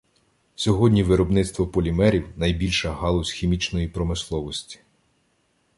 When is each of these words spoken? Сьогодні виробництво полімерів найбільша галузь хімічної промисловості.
Сьогодні 0.55 1.03
виробництво 1.03 1.67
полімерів 1.67 2.29
найбільша 2.35 2.91
галузь 2.93 3.31
хімічної 3.31 3.87
промисловості. 3.87 4.79